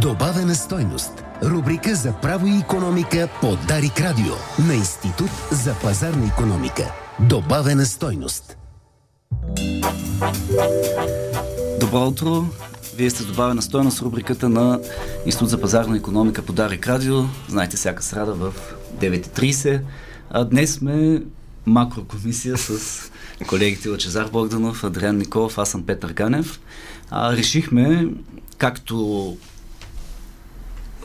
Добавена 0.00 0.54
стойност. 0.54 1.24
Рубрика 1.42 1.94
за 1.94 2.12
право 2.12 2.46
и 2.46 2.58
економика 2.58 3.28
по 3.40 3.56
Дарик 3.68 4.00
Радио 4.00 4.34
на 4.66 4.74
Институт 4.74 5.30
за 5.50 5.74
пазарна 5.82 6.26
економика. 6.26 6.92
Добавена 7.20 7.86
стойност. 7.86 8.56
Добро 11.80 12.06
утро! 12.06 12.44
Вие 12.96 13.10
сте 13.10 13.24
добавена 13.24 13.62
стойност 13.62 14.02
рубриката 14.02 14.48
на 14.48 14.80
Институт 15.26 15.48
за 15.48 15.60
пазарна 15.60 15.96
економика 15.96 16.42
по 16.42 16.52
Дарик 16.52 16.88
Радио. 16.88 17.24
Знаете, 17.48 17.76
всяка 17.76 18.02
срада 18.02 18.34
в 18.34 18.54
9.30. 18.98 19.80
А 20.30 20.44
днес 20.44 20.74
сме 20.74 21.22
макрокомисия 21.66 22.56
с 22.56 23.00
колегите 23.48 23.88
Лачезар 23.88 24.28
Богданов, 24.32 24.84
Адриан 24.84 25.16
Николов, 25.16 25.58
аз 25.58 25.70
съм 25.70 25.86
Петър 25.86 26.12
Ганев. 26.12 26.60
А, 27.10 27.36
решихме, 27.36 28.08
както 28.58 29.36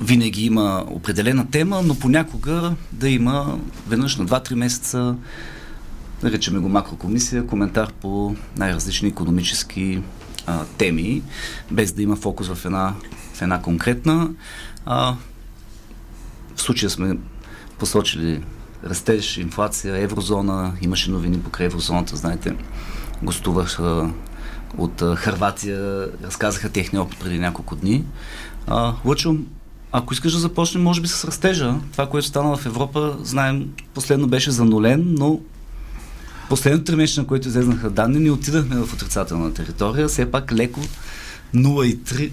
винаги 0.02 0.46
има 0.46 0.86
определена 0.88 1.50
тема, 1.52 1.82
но 1.86 1.96
понякога 1.96 2.76
да 2.92 3.10
има 3.10 3.60
веднъж 3.88 4.16
на 4.16 4.26
2-3 4.26 4.56
месеца, 4.56 5.16
наричаме 6.24 6.60
го 6.60 6.70
макрокомисия, 6.70 7.48
коментар 7.48 7.92
по 8.02 8.36
най-различни 8.58 9.10
економически 9.10 10.02
а, 10.46 10.66
теми, 10.78 11.22
без 11.72 11.92
да 11.92 12.02
има 12.02 12.16
фокус 12.16 12.48
в 12.48 12.66
една, 12.66 12.94
в 13.34 13.42
една 13.42 13.62
конкретна. 13.62 14.30
А, 14.86 15.16
в 16.56 16.62
случая 16.62 16.90
сме 16.90 17.18
посочили 17.80 18.44
растеж, 18.84 19.38
инфлация, 19.38 19.98
еврозона, 19.98 20.74
имаше 20.82 21.12
новини 21.12 21.42
покрай 21.42 21.66
еврозоната, 21.66 22.16
знаете, 22.16 22.56
гостувах 23.24 23.80
от 24.78 25.02
а, 25.02 25.16
Харватия, 25.16 26.08
разказаха 26.24 26.70
техния 26.70 27.02
опит 27.02 27.20
преди 27.20 27.40
няколко 27.40 27.76
дни. 27.76 28.06
А, 28.68 28.94
Лъчо, 29.06 29.36
ако 29.92 30.14
искаш 30.14 30.34
да 30.34 30.40
започнем, 30.40 30.84
може 30.84 31.02
би 31.02 31.08
с 31.08 31.26
растежа. 31.26 31.76
Това, 31.92 32.10
което 32.10 32.28
стана 32.28 32.58
в 32.58 32.66
Европа, 32.66 33.18
знаем, 33.24 33.68
последно 33.94 34.28
беше 34.28 34.52
занулен, 34.52 35.04
но 35.08 35.40
последното 36.50 36.84
три 36.84 36.96
месеца, 36.96 37.22
на 37.22 37.28
което 37.28 37.48
излезнаха 37.48 37.90
данни, 37.90 38.20
ни 38.20 38.30
отидахме 38.30 38.76
в 38.76 38.94
отрицателна 38.94 39.54
територия. 39.54 40.08
Все 40.08 40.32
пак 40.32 40.52
леко 40.52 40.80
0,3 41.56 42.32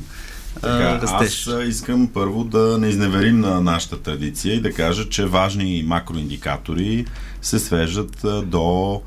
така, 0.61 1.00
аз 1.03 1.48
искам 1.67 2.09
първо 2.15 2.45
да 2.45 2.78
не 2.78 2.89
изневерим 2.89 3.41
на 3.41 3.61
нашата 3.61 4.03
традиция 4.03 4.55
и 4.55 4.61
да 4.61 4.72
кажа, 4.72 5.09
че 5.09 5.27
важни 5.27 5.84
макроиндикатори 5.87 7.06
се 7.43 7.59
свеждат 7.59 8.25
до 8.45 9.00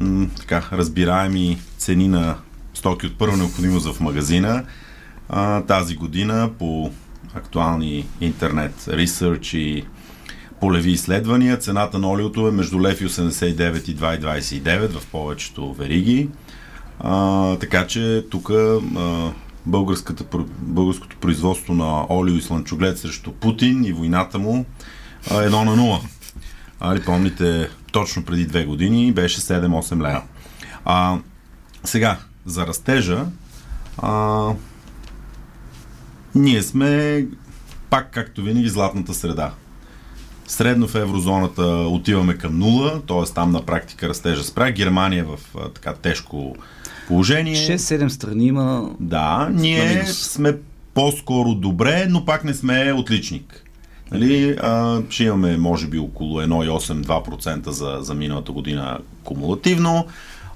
м, 0.00 0.26
така, 0.38 0.68
разбираеми 0.72 1.58
цени 1.78 2.08
на 2.08 2.36
стоки 2.74 3.06
от 3.06 3.18
първа 3.18 3.36
необходимост 3.36 3.94
в 3.94 4.00
магазина. 4.00 4.64
А, 5.28 5.62
тази 5.62 5.94
година 5.94 6.50
по 6.58 6.90
актуални 7.36 8.06
интернет 8.20 8.88
ресърч 8.88 9.54
и 9.54 9.84
полеви 10.60 10.90
изследвания, 10.90 11.58
цената 11.58 11.98
на 11.98 12.10
олиото 12.10 12.48
е 12.48 12.50
между 12.50 12.80
лев 12.80 13.00
и 13.00 13.06
89 13.06 13.88
и 13.88 13.96
2,29 13.96 14.98
в 14.98 15.06
повечето 15.06 15.72
вериги. 15.72 16.28
А, 17.00 17.56
така 17.56 17.86
че 17.86 18.24
тук 18.30 18.50
българското 19.66 21.16
производство 21.20 21.74
на 21.74 22.06
олио 22.10 22.34
и 22.34 22.42
слънчоглед 22.42 22.98
срещу 22.98 23.32
Путин 23.32 23.84
и 23.84 23.92
войната 23.92 24.38
му 24.38 24.64
а, 25.30 25.42
едно 25.42 25.64
на 25.64 25.76
нула. 25.76 26.00
Али 26.80 27.04
помните, 27.04 27.70
точно 27.92 28.24
преди 28.24 28.46
две 28.46 28.64
години 28.64 29.12
беше 29.12 29.40
7-8 29.40 30.02
лева. 30.02 30.22
А, 30.84 31.18
сега, 31.84 32.18
за 32.46 32.66
растежа, 32.66 33.24
а, 33.98 34.50
ние 36.36 36.62
сме 36.62 37.24
пак, 37.90 38.10
както 38.10 38.42
винаги, 38.42 38.68
златната 38.68 39.14
среда. 39.14 39.52
Средно 40.46 40.88
в 40.88 40.94
еврозоната 40.94 41.62
отиваме 41.66 42.34
към 42.38 42.58
нула, 42.58 43.02
т.е. 43.08 43.34
там 43.34 43.50
на 43.50 43.62
практика 43.62 44.08
растежа 44.08 44.44
спря. 44.44 44.70
Германия 44.70 45.20
е 45.20 45.36
в 45.36 45.38
а, 45.58 45.68
така 45.68 45.92
тежко 45.92 46.56
положение. 47.08 47.56
6-7 47.56 48.08
страни 48.08 48.46
има. 48.46 48.90
Да, 49.00 49.48
ние 49.52 50.06
сме 50.06 50.56
по-скоро 50.94 51.54
добре, 51.54 52.06
но 52.10 52.24
пак 52.24 52.44
не 52.44 52.54
сме 52.54 52.92
отличник. 52.92 53.62
Нали, 54.10 54.56
а, 54.62 55.02
ще 55.10 55.24
имаме, 55.24 55.56
може 55.56 55.86
би, 55.86 55.98
около 55.98 56.40
1,8-2% 56.40 57.68
за, 57.68 57.98
за 58.00 58.14
миналата 58.14 58.52
година 58.52 58.98
кумулативно. 59.24 60.06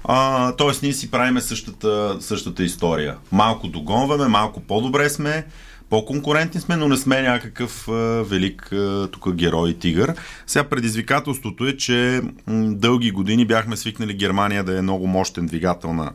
А, 0.03 0.51
тоест, 0.51 0.83
ние 0.83 0.93
си 0.93 1.11
правиме 1.11 1.41
същата, 1.41 2.17
същата 2.19 2.63
история. 2.63 3.15
Малко 3.31 3.67
догонваме, 3.67 4.27
малко 4.27 4.59
по-добре 4.59 5.09
сме, 5.09 5.45
по-конкурентни 5.91 6.61
сме, 6.61 6.75
но 6.75 6.87
не 6.87 6.97
сме 6.97 7.21
някакъв 7.21 7.87
а, 7.87 7.91
велик 8.23 8.73
а, 8.73 9.09
тук 9.11 9.33
герой 9.33 9.69
и 9.69 9.79
тигър. 9.79 10.13
Сега 10.47 10.63
предизвикателството 10.63 11.67
е, 11.67 11.77
че 11.77 12.21
м, 12.47 12.75
дълги 12.75 13.11
години 13.11 13.45
бяхме 13.45 13.77
свикнали 13.77 14.13
Германия 14.13 14.63
да 14.63 14.77
е 14.77 14.81
много 14.81 15.07
мощен 15.07 15.45
двигател 15.45 15.93
на 15.93 16.11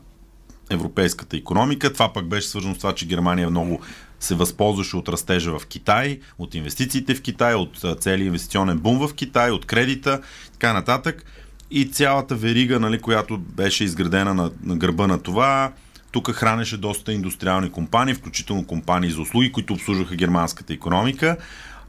европейската 0.70 1.36
економика. 1.36 1.92
Това 1.92 2.12
пък 2.12 2.28
беше 2.28 2.48
свързано 2.48 2.74
с 2.74 2.78
това, 2.78 2.92
че 2.92 3.06
Германия 3.06 3.50
много 3.50 3.80
се 4.20 4.34
възползваше 4.34 4.96
от 4.96 5.08
растежа 5.08 5.58
в 5.58 5.66
Китай, 5.66 6.20
от 6.38 6.54
инвестициите 6.54 7.14
в 7.14 7.22
Китай, 7.22 7.54
от 7.54 7.84
целият 8.00 8.26
инвестиционен 8.26 8.78
бум 8.78 8.98
в 9.08 9.14
Китай, 9.14 9.50
от 9.50 9.66
кредита, 9.66 10.20
така 10.52 10.72
нататък. 10.72 11.24
И 11.70 11.90
цялата 11.90 12.34
верига, 12.34 12.80
нали, 12.80 13.00
която 13.00 13.38
беше 13.38 13.84
изградена 13.84 14.34
на, 14.34 14.50
на 14.62 14.76
гърба 14.76 15.06
на 15.06 15.22
това, 15.22 15.72
тук 16.12 16.30
хранеше 16.30 16.76
доста 16.76 17.12
индустриални 17.12 17.70
компании, 17.70 18.14
включително 18.14 18.66
компании 18.66 19.10
за 19.10 19.20
услуги, 19.20 19.52
които 19.52 19.72
обслужваха 19.72 20.16
германската 20.16 20.72
економика. 20.72 21.36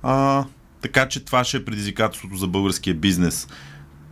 А, 0.04 0.46
така 0.82 1.10
че 1.10 1.26
това 1.26 1.44
ще 1.44 1.58
е 1.58 1.66
предизвикателството 1.66 2.36
за 2.36 2.48
българския 2.48 2.96
бизнес 2.96 3.48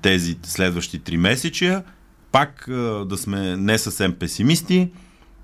тези 0.01 0.37
следващи 0.43 0.99
три 0.99 1.17
месечия 1.17 1.83
пак 2.31 2.65
да 3.05 3.17
сме 3.17 3.57
не 3.57 3.77
съвсем 3.77 4.13
песимисти, 4.13 4.89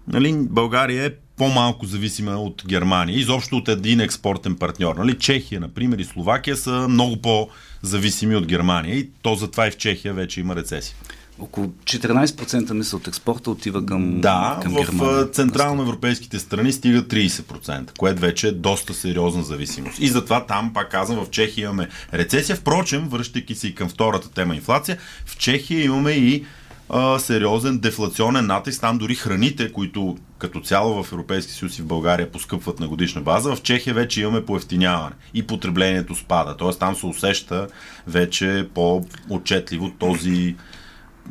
нали, 0.08 0.36
България 0.50 1.06
е 1.06 1.12
по-малко 1.38 1.86
зависима 1.86 2.32
от 2.32 2.64
Германия, 2.68 3.20
изобщо 3.20 3.58
от 3.58 3.68
един 3.68 4.00
експортен 4.00 4.56
партньор. 4.56 4.96
Нали? 4.96 5.20
Чехия, 5.20 5.62
например, 5.62 5.98
и 5.98 6.04
Словакия 6.04 6.56
са 6.56 6.88
много 6.88 7.22
по-зависими 7.22 8.36
от 8.36 8.46
Германия 8.46 8.96
и 8.96 9.10
то 9.22 9.36
затова 9.36 9.68
и 9.68 9.72
в 9.72 9.78
Чехия 9.78 10.14
вече 10.14 10.40
има 10.40 10.56
рецесия. 10.56 10.96
Около 11.42 11.68
14% 11.68 12.74
мисля 12.74 12.98
от 12.98 13.08
експорта 13.08 13.52
отива 13.52 13.86
към, 13.86 14.22
да, 14.22 14.60
към 14.62 14.74
Германия. 14.74 15.26
в 15.26 15.30
централно-европейските 15.32 16.40
страни 16.40 16.74
стига 16.74 17.04
30%, 17.04 17.98
което 17.98 18.22
вече 18.22 18.48
е 18.48 18.52
доста 18.52 18.94
сериозна 18.94 19.44
зависимост. 19.44 20.00
И 20.00 20.08
затова 20.08 20.46
там, 20.46 20.74
пак 20.74 20.92
казвам, 20.92 21.26
в 21.26 21.30
Чехия 21.30 21.64
имаме 21.64 21.88
рецесия. 22.14 22.56
Впрочем, 22.56 23.08
връщайки 23.10 23.56
се 23.56 23.68
и 23.68 23.76
към 23.76 23.90
втората 23.90 24.32
тема 24.32 24.56
инфлация, 24.56 24.98
в 25.26 25.38
Чехия 25.38 25.84
имаме 25.84 26.12
и 26.12 26.46
а, 26.90 27.20
сериозен 27.20 27.80
дефлационен 27.80 28.46
натиск. 28.46 28.82
Там 28.82 28.98
дори 28.98 29.16
храните, 29.16 29.72
които 29.72 30.18
като 30.38 30.62
цяло 30.62 31.04
в 31.04 31.12
Европейски 31.12 31.52
съюз 31.52 31.80
и 31.80 31.82
в 31.82 31.86
България 31.86 32.32
поскъпват 32.32 32.80
на 32.80 32.88
годишна 32.88 33.22
база, 33.22 33.56
в 33.56 33.62
Чехия 33.62 33.94
вече 33.94 34.22
имаме 34.22 34.46
поевтиняване 34.46 35.16
и 35.34 35.48
потреблението 35.48 36.16
спада. 36.16 36.58
Тоест 36.58 36.80
там 36.80 36.96
се 36.96 37.06
усеща 37.06 37.68
вече 38.08 38.68
по-отчетливо 38.74 39.92
този, 40.00 40.56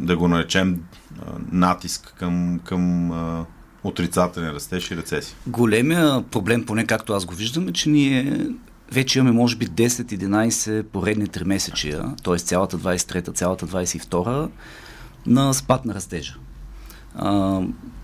да 0.00 0.16
го 0.16 0.28
наречем, 0.28 0.82
натиск 1.52 2.14
към, 2.18 2.60
към 2.64 3.10
отрицателен 3.84 4.50
растеж 4.50 4.90
и 4.90 4.96
рецесия. 4.96 5.36
Големия 5.46 6.22
проблем, 6.22 6.66
поне 6.66 6.86
както 6.86 7.12
аз 7.12 7.24
го 7.24 7.34
виждам, 7.34 7.68
е, 7.68 7.72
че 7.72 7.88
ние 7.88 8.46
вече 8.92 9.18
имаме 9.18 9.36
може 9.36 9.56
би 9.56 9.66
10-11 9.66 10.82
поредни 10.82 11.26
3 11.26 11.44
месечия, 11.44 12.14
т.е. 12.24 12.38
цялата 12.38 12.78
23-та, 12.78 13.32
цялата 13.32 13.66
22-та, 13.66 14.48
на 15.26 15.54
спад 15.54 15.84
на 15.84 15.94
растежа. 15.94 16.34
А, 17.14 17.60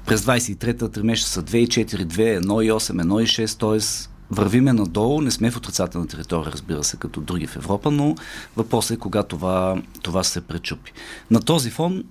през 0.06 0.22
23-та 0.22 0.88
тримесечия 0.88 1.28
са 1.28 1.42
2,4, 1.42 2.04
2, 2.04 2.40
1,8, 2.40 3.02
1,6, 3.02 3.60
т.е. 3.60 4.15
вървиме 4.30 4.72
надолу, 4.72 5.20
не 5.20 5.30
сме 5.30 5.50
в 5.50 5.56
отрицателна 5.56 6.06
територия, 6.06 6.52
разбира 6.52 6.84
се, 6.84 6.96
като 6.96 7.20
други 7.20 7.46
в 7.46 7.56
Европа, 7.56 7.90
но 7.90 8.14
въпросът 8.56 8.96
е 8.96 9.00
кога 9.00 9.22
това, 9.22 9.82
това 10.02 10.24
се 10.24 10.40
пречупи. 10.40 10.92
На 11.30 11.40
този 11.40 11.70
фон 11.70 12.04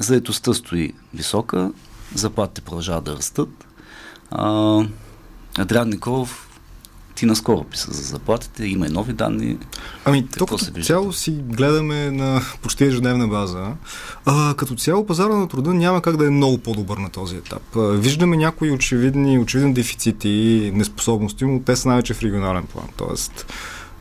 заедостта 0.00 0.54
стои 0.54 0.92
висока, 1.14 1.72
заплатите 2.14 2.60
продължават 2.60 3.04
да 3.04 3.16
растат. 3.16 3.66
А, 4.30 4.84
Адриан 5.58 5.88
Николов 5.88 6.45
ти 7.16 7.26
наскоро 7.26 7.64
писа 7.64 7.92
за 7.92 8.02
заплатите, 8.02 8.64
има 8.64 8.86
и 8.86 8.90
нови 8.90 9.12
данни. 9.12 9.58
Ами, 10.04 10.28
то 10.38 10.46
като 10.46 10.82
цяло 10.82 11.12
си 11.12 11.30
гледаме 11.30 12.10
на 12.10 12.42
почти 12.62 12.84
ежедневна 12.84 13.28
база. 13.28 13.66
А, 14.24 14.54
като 14.54 14.74
цяло 14.74 15.06
пазара 15.06 15.34
на 15.34 15.48
труда 15.48 15.74
няма 15.74 16.02
как 16.02 16.16
да 16.16 16.26
е 16.26 16.30
много 16.30 16.58
по-добър 16.58 16.96
на 16.96 17.10
този 17.10 17.36
етап. 17.36 17.76
А, 17.76 17.80
виждаме 17.80 18.36
някои 18.36 18.70
очевидни, 18.70 19.38
очевидни 19.38 19.74
дефицити 19.74 20.28
и 20.28 20.70
неспособности, 20.74 21.44
но 21.44 21.60
те 21.60 21.76
са 21.76 21.88
най-вече 21.88 22.14
в 22.14 22.22
регионален 22.22 22.64
план. 22.66 22.86
Тоест, 22.96 23.52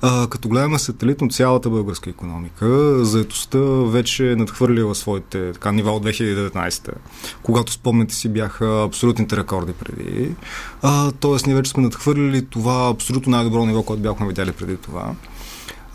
А, 0.08 0.28
като 0.28 0.50
гледаме 0.50 0.80
сателитно 0.80 1.30
цялата 1.30 1.70
българска 1.70 2.10
економика, 2.10 3.00
заетостта 3.06 3.60
вече 3.86 4.32
е 4.32 4.36
надхвърлила 4.36 4.96
своите 4.96 5.52
така, 5.54 5.72
нива 5.72 5.92
от 5.92 6.06
2019, 6.06 6.90
когато 7.44 7.72
спомняте 7.72 8.16
си 8.16 8.30
бяха 8.30 8.84
абсолютните 8.88 9.38
рекорди 9.38 9.74
преди. 9.74 10.36
А, 10.82 11.12
тоест, 11.12 11.46
ние 11.46 11.56
вече 11.56 11.72
сме 11.72 11.84
надхвърлили 11.84 12.46
това 12.46 12.90
абсолютно 12.90 13.32
най-добро 13.32 13.66
ниво, 13.66 13.84
което 13.84 14.04
бяхме 14.04 14.28
видяли 14.28 14.52
преди 14.52 14.78
това. 14.78 15.14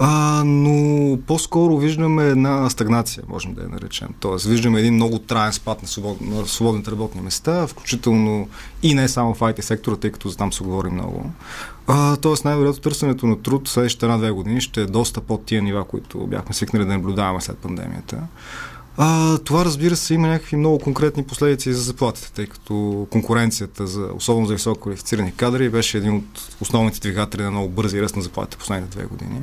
А, 0.02 0.42
но 0.44 1.18
по-скоро 1.26 1.76
виждаме 1.76 2.28
една 2.28 2.70
стагнация, 2.70 3.22
можем 3.28 3.54
да 3.54 3.62
я 3.62 3.68
наречем. 3.68 4.08
Тоест, 4.20 4.46
виждаме 4.46 4.80
един 4.80 4.94
много 4.94 5.18
траен 5.18 5.52
спад 5.52 5.82
на, 5.82 5.88
свобод, 5.88 6.20
на 6.20 6.46
свободните 6.46 6.90
работни 6.90 7.20
места, 7.20 7.66
включително 7.66 8.48
и 8.82 8.94
не 8.94 9.08
само 9.08 9.34
в 9.34 9.40
IT 9.40 9.60
сектора, 9.60 9.96
тъй 9.96 10.12
като 10.12 10.28
за 10.28 10.36
там 10.36 10.52
се 10.52 10.64
говори 10.64 10.90
много. 10.90 11.30
А, 11.86 12.16
тоест, 12.16 12.44
най-вероятно 12.44 12.82
търсенето 12.82 13.26
на 13.26 13.42
труд 13.42 13.68
следващите 13.68 14.06
една-две 14.06 14.30
години 14.30 14.60
ще 14.60 14.82
е 14.82 14.86
доста 14.86 15.20
под 15.20 15.44
тия 15.44 15.62
нива, 15.62 15.84
които 15.84 16.26
бяхме 16.26 16.54
свикнали 16.54 16.84
да 16.84 16.92
наблюдаваме 16.92 17.40
след 17.40 17.58
пандемията. 17.58 18.18
А, 18.96 19.38
това 19.38 19.64
разбира 19.64 19.96
се 19.96 20.14
има 20.14 20.28
някакви 20.28 20.56
много 20.56 20.78
конкретни 20.78 21.24
последици 21.24 21.72
за 21.72 21.82
заплатите, 21.82 22.32
тъй 22.32 22.46
като 22.46 23.06
конкуренцията, 23.10 23.86
за, 23.86 24.08
особено 24.14 24.46
за 24.46 24.54
високо 24.54 24.80
квалифицирани 24.80 25.32
кадри, 25.36 25.70
беше 25.70 25.98
един 25.98 26.16
от 26.16 26.56
основните 26.60 27.00
двигатели 27.00 27.42
на 27.42 27.50
много 27.50 27.68
бързи 27.68 28.02
ръст 28.02 28.16
на 28.16 28.22
заплатите 28.22 28.56
последните 28.56 28.98
две 28.98 29.06
години. 29.06 29.40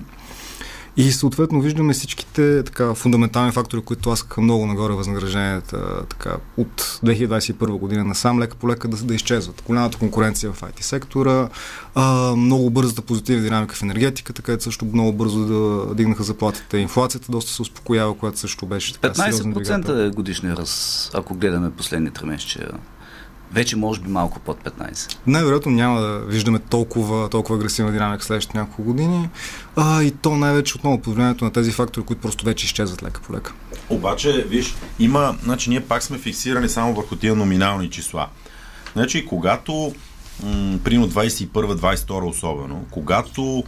И 0.98 1.12
съответно 1.12 1.62
виждаме 1.62 1.94
всичките 1.94 2.64
така, 2.64 2.94
фундаментални 2.94 3.52
фактори, 3.52 3.82
които 3.82 4.02
тласкаха 4.02 4.42
много 4.42 4.66
нагоре 4.66 4.94
възнагражденията 4.94 6.06
така, 6.10 6.38
от 6.58 7.00
2021 7.06 7.68
година 7.68 8.04
на 8.04 8.16
сам 8.16 8.40
лека 8.40 8.56
по 8.56 8.70
лека 8.70 8.88
да, 8.88 8.98
да 8.98 9.16
изчезват. 9.16 9.64
Голямата 9.66 9.98
конкуренция 9.98 10.52
в 10.52 10.62
IT 10.62 10.82
сектора, 10.82 11.50
а, 11.96 12.36
много 12.36 12.70
бързата 12.70 13.02
позитивна 13.02 13.44
динамика 13.44 13.76
в 13.76 13.82
енергетиката, 13.82 14.42
където 14.42 14.64
също 14.64 14.86
много 14.86 15.14
бързо 15.14 15.46
да 15.46 15.96
дигнаха 15.96 16.24
заплатите. 16.24 16.78
Инфлацията 16.78 17.32
доста 17.32 17.52
се 17.52 17.62
успокоява, 17.62 18.18
която 18.18 18.40
също 18.40 18.66
беше 18.66 18.94
така 18.94 19.14
15% 19.14 20.08
е 20.08 20.10
годишния 20.10 20.56
раз, 20.56 21.12
ако 21.14 21.36
гледаме 21.36 21.72
последните 21.72 22.26
месечия 22.26 22.70
вече 23.52 23.76
може 23.76 24.02
би 24.02 24.10
малко 24.10 24.40
под 24.40 24.64
15. 24.64 25.18
Най-вероятно 25.28 25.72
няма 25.72 26.02
да 26.02 26.20
виждаме 26.20 26.60
толкова, 26.60 27.30
толкова 27.30 27.60
агресивна 27.60 27.92
динамика 27.92 28.24
следващите 28.24 28.58
няколко 28.58 28.84
години. 28.84 29.30
А, 29.76 30.04
и 30.04 30.12
то 30.12 30.36
най-вече 30.36 30.76
отново 30.78 31.02
под 31.02 31.16
влиянието 31.16 31.46
на 31.46 31.52
тези 31.52 31.72
фактори, 31.72 32.06
които 32.06 32.22
просто 32.22 32.46
вече 32.46 32.66
изчезват 32.66 33.04
лека 33.04 33.22
по 33.22 33.34
лека. 33.34 33.54
Обаче, 33.90 34.46
виж, 34.50 34.76
има, 35.00 35.36
значи 35.44 35.70
ние 35.70 35.82
пак 35.82 36.04
сме 36.04 36.18
фиксирани 36.18 36.70
само 36.70 36.94
върху 36.94 37.16
тия 37.16 37.36
номинални 37.36 37.90
числа. 37.90 38.28
Значи, 38.94 39.26
когато, 39.26 39.94
м- 40.44 40.80
примерно 40.84 41.10
21-22 41.10 42.30
особено, 42.30 42.86
когато 42.92 43.64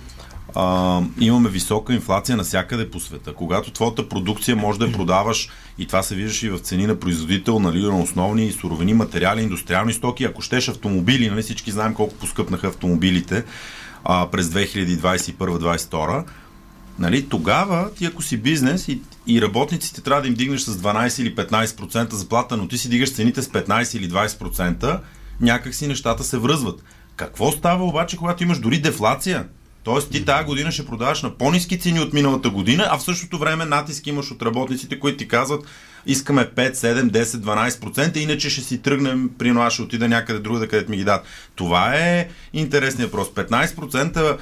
а, 0.55 1.01
имаме 1.19 1.49
висока 1.49 1.93
инфлация 1.93 2.37
навсякъде 2.37 2.89
по 2.89 2.99
света. 2.99 3.33
Когато 3.33 3.71
твоята 3.71 4.09
продукция 4.09 4.55
може 4.55 4.79
да 4.79 4.85
я 4.85 4.91
продаваш 4.91 5.49
и 5.77 5.87
това 5.87 6.03
се 6.03 6.15
виждаше 6.15 6.47
и 6.47 6.49
в 6.49 6.59
цени 6.59 6.87
на 6.87 6.99
производител, 6.99 7.59
нали, 7.59 7.81
на 7.81 7.99
основни 7.99 8.51
суровини, 8.51 8.93
материали, 8.93 9.41
индустриални 9.41 9.93
стоки, 9.93 10.23
ако 10.23 10.41
щеш 10.41 10.69
автомобили, 10.69 11.29
нали, 11.29 11.41
всички 11.41 11.71
знаем 11.71 11.93
колко 11.93 12.15
поскъпнаха 12.15 12.67
автомобилите 12.67 13.43
а, 14.03 14.27
през 14.31 14.47
2021-2022, 14.47 16.23
нали, 16.99 17.29
тогава 17.29 17.91
ти 17.93 18.05
ако 18.05 18.21
си 18.21 18.37
бизнес 18.37 18.87
и, 18.87 19.01
и 19.27 19.41
работниците 19.41 20.01
трябва 20.01 20.21
да 20.21 20.27
им 20.27 20.33
дигнеш 20.33 20.61
с 20.61 20.77
12 20.77 21.21
или 21.21 21.35
15% 21.35 22.13
заплата, 22.13 22.57
но 22.57 22.67
ти 22.67 22.77
си 22.77 22.89
дигаш 22.89 23.13
цените 23.13 23.41
с 23.41 23.47
15 23.47 23.97
или 23.97 24.09
20%, 24.09 24.99
някак 25.41 25.75
си 25.75 25.87
нещата 25.87 26.23
се 26.23 26.37
връзват. 26.37 26.83
Какво 27.15 27.51
става 27.51 27.85
обаче, 27.85 28.17
когато 28.17 28.43
имаш 28.43 28.59
дори 28.59 28.81
дефлация? 28.81 29.45
Тоест 29.83 30.11
ти 30.11 30.25
тази 30.25 30.45
година 30.45 30.71
ще 30.71 30.85
продаваш 30.85 31.21
на 31.21 31.37
по-низки 31.37 31.79
цени 31.79 31.99
от 31.99 32.13
миналата 32.13 32.49
година, 32.49 32.87
а 32.91 32.97
в 32.97 33.03
същото 33.03 33.37
време 33.37 33.65
натиск 33.65 34.07
имаш 34.07 34.31
от 34.31 34.41
работниците, 34.41 34.99
които 34.99 35.17
ти 35.17 35.27
казват 35.27 35.65
искаме 36.05 36.49
5, 36.55 36.73
7, 36.73 37.09
10, 37.09 37.23
12%, 37.23 38.17
иначе 38.17 38.49
ще 38.49 38.61
си 38.61 38.81
тръгнем, 38.81 39.29
при 39.37 39.49
аз 39.49 39.73
ще 39.73 39.81
отида 39.81 40.07
някъде 40.07 40.39
друга, 40.39 40.67
където 40.67 40.91
ми 40.91 40.97
ги 40.97 41.03
дадат. 41.03 41.25
Това 41.55 41.95
е 41.95 42.29
интересният 42.53 43.11
въпрос. 43.11 43.27
15% 43.27 44.37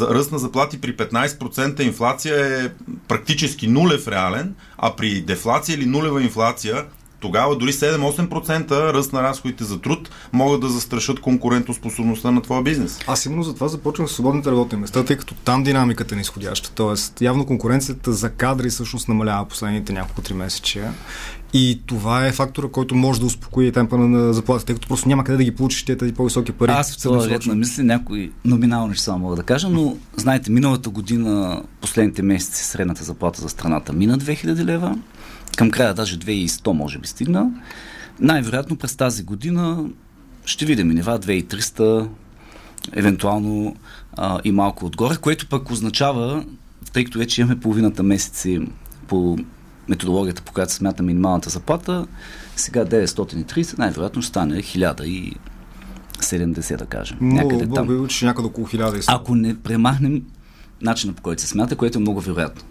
ръст 0.00 0.32
на 0.32 0.38
заплати 0.38 0.80
при 0.80 0.96
15% 0.96 1.80
инфлация 1.80 2.64
е 2.64 2.68
практически 3.08 3.66
нулев 3.66 4.08
реален, 4.08 4.54
а 4.78 4.96
при 4.96 5.20
дефлация 5.20 5.74
или 5.74 5.86
нулева 5.86 6.22
инфлация 6.22 6.84
тогава 7.22 7.56
дори 7.56 7.72
7-8% 7.72 8.70
ръст 8.70 9.12
на 9.12 9.22
разходите 9.22 9.64
за 9.64 9.80
труд 9.80 10.10
могат 10.32 10.60
да 10.60 10.68
застрашат 10.68 11.20
конкурентоспособността 11.20 12.30
на 12.30 12.42
твоя 12.42 12.62
бизнес. 12.62 12.98
Аз 13.06 13.26
именно 13.26 13.42
за 13.42 13.54
това 13.54 13.68
започвам 13.68 14.08
с 14.08 14.12
свободните 14.12 14.50
работни 14.50 14.78
места, 14.78 15.04
тъй 15.04 15.16
като 15.16 15.34
там 15.34 15.62
динамиката 15.62 16.16
е 16.16 16.20
изходяща. 16.20 16.70
Тоест, 16.74 17.20
явно 17.20 17.46
конкуренцията 17.46 18.12
за 18.12 18.30
кадри 18.30 18.70
всъщност 18.70 19.08
намалява 19.08 19.48
последните 19.48 19.92
няколко 19.92 20.20
три 20.22 20.34
месечия. 20.34 20.92
И 21.54 21.80
това 21.86 22.26
е 22.26 22.32
фактора, 22.32 22.68
който 22.68 22.94
може 22.94 23.20
да 23.20 23.26
успокои 23.26 23.72
темпа 23.72 23.98
на 23.98 24.32
заплатите, 24.32 24.66
тъй 24.66 24.74
като 24.74 24.88
просто 24.88 25.08
няма 25.08 25.24
къде 25.24 25.38
да 25.38 25.44
ги 25.44 25.54
получиш 25.54 25.84
тези 25.84 26.14
по-високи 26.14 26.52
пари. 26.52 26.70
Аз 26.70 26.96
в 26.96 27.02
това 27.02 27.28
ред 27.28 27.46
на 27.46 27.54
мисли 27.54 27.82
някои 27.82 28.32
номинални 28.44 28.96
само 28.96 29.18
мога 29.18 29.36
да 29.36 29.42
кажа, 29.42 29.68
но 29.68 29.96
знаете, 30.16 30.50
миналата 30.50 30.90
година, 30.90 31.62
последните 31.80 32.22
месеци, 32.22 32.64
средната 32.64 33.04
заплата 33.04 33.42
за 33.42 33.48
страната 33.48 33.92
мина 33.92 34.18
2000 34.18 34.64
лева 34.64 34.96
към 35.56 35.70
края 35.70 35.94
даже 35.94 36.18
2100 36.18 36.72
може 36.72 36.98
би 36.98 37.08
стигна. 37.08 37.50
Най-вероятно 38.20 38.76
през 38.76 38.96
тази 38.96 39.22
година 39.22 39.84
ще 40.44 40.64
видим 40.64 40.88
нива 40.88 41.18
2300, 41.18 42.08
евентуално 42.92 43.76
а, 44.16 44.40
и 44.44 44.52
малко 44.52 44.86
отгоре, 44.86 45.16
което 45.16 45.48
пък 45.48 45.70
означава, 45.70 46.44
тъй 46.92 47.04
като 47.04 47.18
вече 47.18 47.40
имаме 47.40 47.60
половината 47.60 48.02
месеци 48.02 48.60
по 49.08 49.38
методологията, 49.88 50.42
по 50.42 50.52
която 50.52 50.72
смята 50.72 51.02
минималната 51.02 51.50
заплата, 51.50 52.06
сега 52.56 52.84
930, 52.84 53.78
най-вероятно 53.78 54.22
ще 54.22 54.28
стане 54.28 54.62
1070, 54.62 56.76
да 56.76 56.86
кажем. 56.86 57.18
Много, 57.20 57.52
някъде 57.52 57.74
там. 57.74 57.88
Много 57.88 58.08
че 58.08 58.24
някъде 58.24 58.48
около 58.48 58.66
1100. 58.66 59.04
Ако 59.08 59.34
не 59.34 59.58
премахнем 59.58 60.22
начина 60.82 61.12
по 61.12 61.22
който 61.22 61.42
се 61.42 61.48
смята, 61.48 61.76
което 61.76 61.98
е 61.98 62.00
много 62.00 62.20
вероятно. 62.20 62.62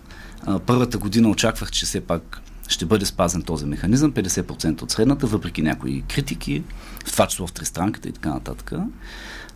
А, 0.45 0.59
първата 0.59 0.97
година 0.97 1.29
очаквах, 1.29 1.71
че 1.71 1.85
все 1.85 2.01
пак 2.01 2.41
ще 2.67 2.85
бъде 2.85 3.05
спазен 3.05 3.41
този 3.41 3.65
механизъм, 3.65 4.11
50% 4.11 4.81
от 4.81 4.91
средната, 4.91 5.27
въпреки 5.27 5.61
някои 5.61 6.01
критики, 6.01 6.63
в 7.05 7.11
това 7.11 7.27
число 7.27 7.47
в 7.47 7.53
тристранката 7.53 8.09
и 8.09 8.11
така 8.11 8.29
нататък. 8.29 8.71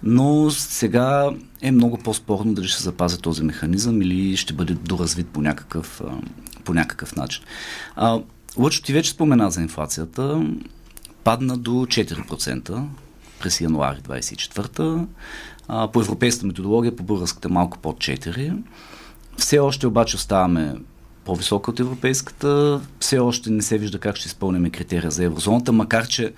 Но 0.04 0.52
сега 0.52 1.30
е 1.62 1.72
много 1.72 1.98
по-спорно 1.98 2.54
дали 2.54 2.68
ще 2.68 2.84
запази 2.84 3.18
този 3.18 3.44
механизъм 3.44 4.02
или 4.02 4.38
ще 4.38 4.54
бъде 4.54 4.74
доразвит 4.74 5.28
по 5.28 5.42
някакъв, 5.42 6.02
по 6.64 6.74
някакъв 6.74 7.16
начин. 7.16 7.44
А, 7.96 8.20
Лъчо 8.58 8.84
ти 8.84 8.94
вече 8.94 9.10
спомена 9.10 9.52
за 9.52 9.62
инфлацията. 9.62 10.46
Падна 11.24 11.58
до 11.58 11.72
4% 11.72 12.86
през 13.40 13.62
януари 13.62 13.98
24-та. 13.98 15.06
А, 15.68 15.92
по 15.92 16.02
европейската 16.02 16.48
методология, 16.48 16.96
по 16.96 17.04
българската 17.04 17.50
малко 17.50 17.78
под 17.78 17.98
4. 17.98 18.58
Все 19.38 19.60
още 19.60 19.88
обаче 19.88 20.16
оставаме 20.16 20.76
по-висока 21.26 21.72
от 21.72 21.80
европейската. 21.80 22.82
Все 23.00 23.20
още 23.20 23.50
не 23.50 23.62
се 23.62 23.78
вижда 23.78 24.00
как 24.00 24.16
ще 24.16 24.28
изпълним 24.28 24.72
критерия 24.72 25.12
за 25.12 25.24
еврозоната, 25.24 25.72
макар 25.72 26.08
че 26.08 26.34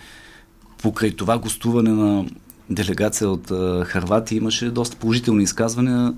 покрай 0.82 1.12
това 1.12 1.38
гостуване 1.38 1.90
на 1.90 2.26
делегация 2.70 3.30
от 3.30 3.48
Харватия 3.86 4.38
имаше 4.38 4.70
доста 4.72 4.98
положителни 4.98 5.44
изказвания. 5.44 6.14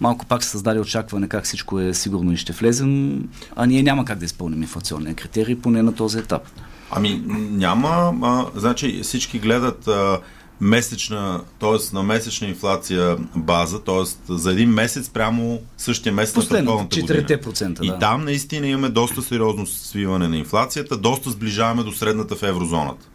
Малко 0.00 0.26
пак 0.26 0.44
се 0.44 0.50
създаде 0.50 0.80
очакване 0.80 1.28
как 1.28 1.44
всичко 1.44 1.80
е 1.80 1.94
сигурно 1.94 2.32
и 2.32 2.36
ще 2.36 2.52
влезем, 2.52 3.22
а 3.56 3.66
ние 3.66 3.82
няма 3.82 4.04
как 4.04 4.18
да 4.18 4.24
изпълним 4.24 4.62
инфлационния 4.62 5.14
критерий, 5.14 5.56
поне 5.56 5.82
на 5.82 5.94
този 5.94 6.18
етап. 6.18 6.42
Ами 6.90 7.22
няма, 7.50 8.14
а, 8.22 8.46
значи 8.54 9.00
всички 9.02 9.38
гледат 9.38 9.88
а, 9.88 10.18
месечна, 10.60 11.40
т.е. 11.60 11.94
на 11.94 12.02
месечна 12.02 12.48
инфлация 12.48 13.16
база, 13.36 13.80
т.е. 13.82 14.34
за 14.34 14.52
един 14.52 14.70
месец 14.70 15.08
прямо 15.08 15.60
същия 15.76 16.12
месец 16.12 16.36
на 16.36 16.48
предходната 16.48 17.00
година. 17.00 17.20
4%, 17.20 17.72
да. 17.72 17.86
И 17.86 17.92
там 18.00 18.24
наистина 18.24 18.66
имаме 18.66 18.88
доста 18.88 19.22
сериозно 19.22 19.66
свиване 19.66 20.28
на 20.28 20.36
инфлацията, 20.36 20.96
доста 20.96 21.30
сближаваме 21.30 21.82
до 21.82 21.92
средната 21.92 22.36
в 22.36 22.42
еврозоната. 22.42 23.06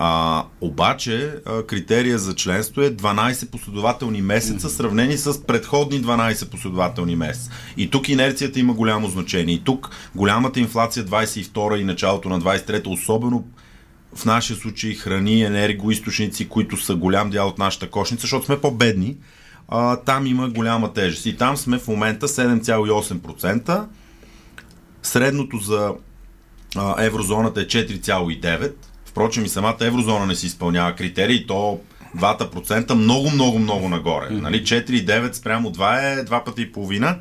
А, 0.00 0.44
обаче 0.60 1.34
а, 1.46 1.62
критерия 1.62 2.18
за 2.18 2.34
членство 2.34 2.80
е 2.82 2.96
12 2.96 3.50
последователни 3.50 4.22
месеца, 4.22 4.68
mm-hmm. 4.68 4.76
сравнени 4.76 5.16
с 5.16 5.46
предходни 5.46 6.02
12 6.02 6.50
последователни 6.50 7.16
месеца. 7.16 7.50
И 7.76 7.90
тук 7.90 8.08
инерцията 8.08 8.60
има 8.60 8.74
голямо 8.74 9.08
значение. 9.08 9.54
И 9.54 9.64
тук 9.64 9.90
голямата 10.14 10.60
инфлация 10.60 11.04
22 11.04 11.76
и 11.76 11.84
началото 11.84 12.28
на 12.28 12.40
23 12.40 12.86
особено 12.86 13.44
в 14.14 14.24
нашия 14.24 14.56
случай 14.56 14.94
храни, 14.94 15.42
енергоисточници, 15.42 16.48
които 16.48 16.76
са 16.76 16.94
голям 16.94 17.30
дял 17.30 17.48
от 17.48 17.58
нашата 17.58 17.90
кошница, 17.90 18.20
защото 18.20 18.46
сме 18.46 18.60
по-бедни, 18.60 19.16
а, 19.68 19.96
там 19.96 20.26
има 20.26 20.48
голяма 20.48 20.92
тежест. 20.92 21.26
И 21.26 21.36
там 21.36 21.56
сме 21.56 21.78
в 21.78 21.88
момента 21.88 22.28
7,8%. 22.28 23.86
Средното 25.02 25.58
за 25.58 25.92
а, 26.76 27.04
еврозоната 27.04 27.60
е 27.60 27.64
4,9%. 27.64 28.72
Впрочем 29.06 29.44
и 29.44 29.48
самата 29.48 29.76
еврозона 29.80 30.26
не 30.26 30.34
си 30.34 30.46
изпълнява 30.46 30.94
критерии, 30.94 31.46
то 31.46 31.80
двата 32.14 32.50
процента 32.50 32.94
много, 32.94 33.30
много, 33.30 33.58
много 33.58 33.88
нагоре. 33.88 34.26
Mm-hmm. 34.26 34.40
Нали, 34.40 34.62
4,9 34.64 35.32
спрямо 35.32 35.72
2 35.72 36.20
е 36.20 36.24
два 36.24 36.44
пъти 36.44 36.62
и 36.62 36.72
половина. 36.72 37.18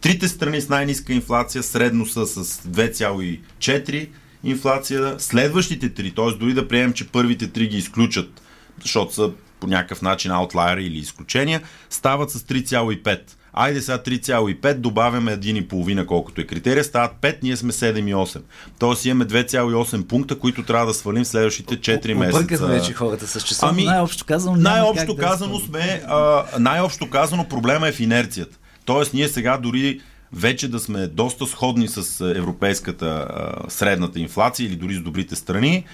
Трите 0.00 0.28
страни 0.28 0.60
с 0.60 0.68
най-ниска 0.68 1.12
инфлация 1.12 1.62
средно 1.62 2.06
са 2.06 2.26
с 2.26 2.62
2,4 2.68 4.08
инфлация. 4.44 5.14
Следващите 5.18 5.94
три, 5.94 6.10
т.е. 6.10 6.38
дори 6.38 6.54
да 6.54 6.68
приемем, 6.68 6.92
че 6.92 7.08
първите 7.08 7.48
три 7.48 7.66
ги 7.66 7.76
изключат, 7.76 8.42
защото 8.82 9.14
са 9.14 9.30
по 9.60 9.66
някакъв 9.66 10.02
начин 10.02 10.30
аутлайери 10.30 10.84
или 10.84 10.98
изключения, 10.98 11.62
стават 11.90 12.30
с 12.30 12.40
3,5. 12.40 13.20
Айде 13.52 13.82
сега 13.82 13.98
3,5, 13.98 14.74
добавяме 14.74 15.36
1,5, 15.36 16.06
колкото 16.06 16.40
е 16.40 16.44
критерия, 16.44 16.84
стават 16.84 17.12
5, 17.20 17.36
ние 17.42 17.56
сме 17.56 17.72
7,8. 17.72 18.42
Тоест 18.78 19.04
имаме 19.04 19.24
2,8 19.24 20.06
пункта, 20.06 20.38
които 20.38 20.62
трябва 20.62 20.86
да 20.86 20.94
свалим 20.94 21.24
следващите 21.24 21.76
4 21.76 22.14
месеца. 22.14 22.38
Объркахме 22.38 22.66
вече 22.66 22.92
хората 22.92 23.26
с 23.26 23.42
часа. 23.42 23.66
Ами, 23.66 23.84
най-общо 23.84 24.24
казано, 24.24 24.56
най-общо 24.56 25.16
казано 25.16 25.58
да 25.58 25.64
сме, 25.64 26.02
а, 26.06 26.44
най-общо 26.58 27.10
казано 27.10 27.48
проблема 27.48 27.88
е 27.88 27.92
в 27.92 28.00
инерцията. 28.00 28.58
Тоест 28.84 29.14
ние 29.14 29.28
сега 29.28 29.56
дори 29.56 30.00
вече 30.34 30.68
да 30.68 30.80
сме 30.80 31.06
доста 31.06 31.46
сходни 31.46 31.88
с 31.88 32.32
европейската 32.36 33.28
средната 33.68 34.20
инфлация 34.20 34.66
или 34.66 34.76
дори 34.76 34.94
с 34.94 35.00
добрите 35.00 35.36
страни, 35.36 35.84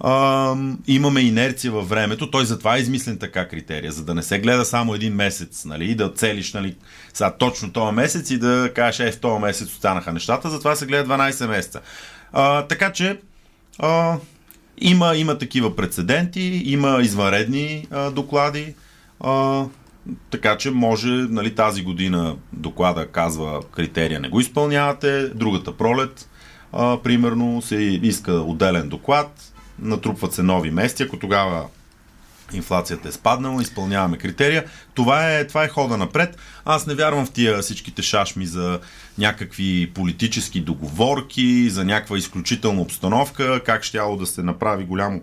а, 0.00 0.56
имаме 0.86 1.20
инерция 1.20 1.72
във 1.72 1.88
времето. 1.88 2.30
Той 2.30 2.46
затова 2.46 2.76
е 2.76 2.80
измислен 2.80 3.18
така 3.18 3.48
критерия, 3.48 3.92
за 3.92 4.04
да 4.04 4.14
не 4.14 4.22
се 4.22 4.38
гледа 4.38 4.64
само 4.64 4.94
един 4.94 5.14
месец, 5.14 5.64
нали, 5.64 5.94
да 5.94 6.12
целиш 6.12 6.52
нали, 6.52 6.76
сега, 7.14 7.30
точно 7.30 7.72
този 7.72 7.94
месец 7.94 8.30
и 8.30 8.38
да 8.38 8.70
кажеш, 8.74 9.08
е, 9.08 9.12
в 9.12 9.20
този 9.20 9.40
месец 9.40 9.68
останаха 9.68 10.12
нещата, 10.12 10.50
затова 10.50 10.76
се 10.76 10.86
гледа 10.86 11.14
12 11.14 11.46
месеца. 11.46 11.80
А, 12.32 12.62
така 12.66 12.92
че 12.92 13.20
а, 13.78 14.16
има, 14.78 15.16
има 15.16 15.38
такива 15.38 15.76
прецеденти, 15.76 16.62
има 16.64 16.98
извънредни 17.02 17.86
а, 17.90 18.10
доклади. 18.10 18.74
А, 19.20 19.64
така 20.30 20.56
че 20.58 20.70
може 20.70 21.08
нали, 21.08 21.54
тази 21.54 21.82
година 21.82 22.36
доклада 22.52 23.06
казва 23.06 23.60
критерия 23.70 24.20
не 24.20 24.28
го 24.28 24.40
изпълнявате, 24.40 25.28
другата 25.28 25.76
пролет 25.76 26.28
а, 26.72 26.98
примерно 27.02 27.62
се 27.62 27.76
иска 27.76 28.32
отделен 28.32 28.88
доклад, 28.88 29.52
натрупват 29.78 30.34
се 30.34 30.42
нови 30.42 30.70
мести, 30.70 31.02
ако 31.02 31.18
тогава 31.18 31.66
инфлацията 32.52 33.08
е 33.08 33.12
спаднала, 33.12 33.62
изпълняваме 33.62 34.18
критерия. 34.18 34.64
Това 34.94 35.34
е, 35.34 35.46
това 35.46 35.64
е 35.64 35.68
хода 35.68 35.96
напред. 35.96 36.36
Аз 36.64 36.86
не 36.86 36.94
вярвам 36.94 37.26
в 37.26 37.30
тия 37.30 37.58
всичките 37.58 38.02
шашми 38.02 38.46
за 38.46 38.80
някакви 39.18 39.90
политически 39.94 40.60
договорки, 40.60 41.70
за 41.70 41.84
някаква 41.84 42.18
изключителна 42.18 42.80
обстановка, 42.80 43.60
как 43.64 43.82
щяло 43.82 44.16
да 44.16 44.26
се 44.26 44.42
направи 44.42 44.84
голямо 44.84 45.22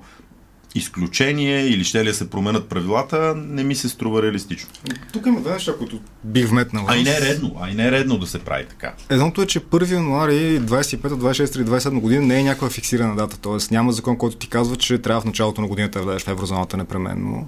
изключение 0.77 1.67
или 1.67 1.83
ще 1.83 2.05
ли 2.05 2.13
се 2.13 2.29
променят 2.29 2.69
правилата, 2.69 3.33
не 3.35 3.63
ми 3.63 3.75
се 3.75 3.89
струва 3.89 4.23
реалистично. 4.23 4.69
Тук 5.13 5.25
има 5.25 5.41
две 5.41 5.53
неща, 5.53 5.73
които 5.77 5.99
бих 6.23 6.49
вметнал. 6.49 6.85
А 6.87 6.97
и 6.97 7.03
не 7.03 7.17
е 7.17 7.21
редно, 7.21 7.55
а 7.61 7.69
и 7.69 7.73
не 7.73 7.87
е 7.87 7.91
редно 7.91 8.17
да 8.17 8.27
се 8.27 8.39
прави 8.39 8.65
така. 8.69 8.93
Едното 9.09 9.41
е, 9.41 9.45
че 9.45 9.59
1 9.59 9.91
януари 9.91 10.61
25, 10.61 10.97
26 10.97 11.55
или 11.55 11.65
27 11.65 11.99
година 11.99 12.25
не 12.25 12.39
е 12.39 12.43
някаква 12.43 12.69
фиксирана 12.69 13.15
дата, 13.15 13.37
т.е. 13.37 13.73
няма 13.73 13.91
закон, 13.91 14.17
който 14.17 14.37
ти 14.37 14.49
казва, 14.49 14.75
че 14.75 14.97
трябва 14.97 15.21
в 15.21 15.25
началото 15.25 15.61
на 15.61 15.67
годината 15.67 15.99
да 15.99 16.05
влезеш 16.05 16.23
в 16.23 16.27
еврозоната 16.27 16.77
непременно. 16.77 17.47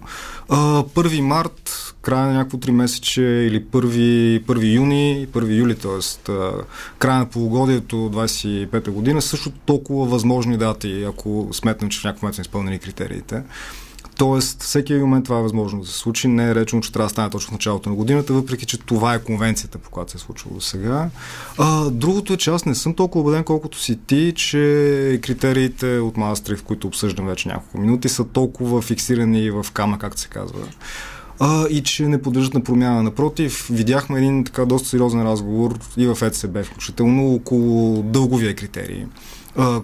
1 0.50 1.22
март, 1.22 1.69
края 2.02 2.28
на 2.28 2.34
някакво 2.34 2.58
3 2.58 2.72
месече 2.72 3.22
или 3.22 3.66
1, 3.66 4.44
1 4.46 4.74
юни, 4.74 5.28
1 5.32 5.58
юли, 5.58 5.76
т.е. 5.76 6.32
края 7.00 7.20
на 7.20 7.26
полугодието 7.26 7.96
25 7.96 8.90
година, 8.90 9.22
също 9.22 9.52
толкова 9.52 10.06
възможни 10.06 10.58
дати, 10.58 11.04
ако 11.08 11.50
сметнем, 11.52 11.90
че 11.90 12.00
в 12.00 12.04
някакъв 12.04 12.22
момент 12.22 12.36
са 12.36 12.42
изпълнени 12.42 12.80
критериите. 12.80 13.44
Тоест, 14.20 14.64
всеки 14.64 14.94
момент 14.94 15.26
това 15.26 15.40
е 15.40 15.42
възможно 15.42 15.82
да 15.82 15.88
се 15.88 15.98
случи. 15.98 16.28
Не 16.28 16.50
е 16.50 16.56
речено, 16.56 16.82
че 16.82 16.92
трябва 16.92 17.06
да 17.06 17.10
стане 17.10 17.30
точно 17.30 17.50
в 17.50 17.52
началото 17.52 17.90
на 17.90 17.96
годината, 17.96 18.34
въпреки 18.34 18.66
че 18.66 18.78
това 18.78 19.14
е 19.14 19.24
конвенцията, 19.24 19.78
по 19.78 19.90
която 19.90 20.12
се 20.12 20.18
е 20.18 20.20
случвало 20.20 20.56
до 20.56 20.62
сега. 20.62 21.10
А, 21.58 21.90
другото 21.90 22.34
е, 22.34 22.38
че 22.38 22.50
аз 22.50 22.66
не 22.66 22.76
съм 22.76 22.94
толкова 22.94 23.22
убеден, 23.22 23.44
колкото 23.44 23.80
си 23.80 24.00
ти, 24.08 24.34
че 24.36 25.20
критериите 25.24 25.98
от 26.00 26.18
Маастрих, 26.18 26.64
които 26.64 26.88
обсъждам 26.88 27.28
вече 27.28 27.48
няколко 27.48 27.78
минути, 27.78 28.10
са 28.10 28.26
толкова 28.26 28.82
фиксирани 28.82 29.52
в 29.52 29.66
кама, 29.74 30.00
както 30.00 30.22
се 30.22 30.28
казва 30.28 30.60
а, 31.40 31.68
и 31.70 31.84
че 31.84 32.08
не 32.08 32.22
поддържат 32.22 32.54
на 32.54 32.64
промяна. 32.64 33.04
Напротив, 33.04 33.68
видяхме 33.72 34.20
един 34.20 34.44
така 34.44 34.66
доста 34.66 34.90
сериозен 34.90 35.24
разговор 35.24 35.80
и 35.98 36.08
в 36.08 36.18
ЕЦБ, 36.22 36.64
включително 36.64 37.34
около 37.34 38.04
дълговия 38.04 38.56
критерии. 38.56 39.06
А, 39.58 39.82